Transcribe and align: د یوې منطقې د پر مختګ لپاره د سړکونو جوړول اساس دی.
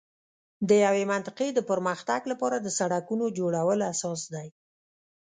د 0.67 0.71
یوې 0.85 1.03
منطقې 1.11 1.49
د 1.53 1.59
پر 1.69 1.79
مختګ 1.87 2.21
لپاره 2.31 2.57
د 2.59 2.67
سړکونو 2.79 3.25
جوړول 3.39 3.79
اساس 3.93 4.21
دی. 4.33 4.47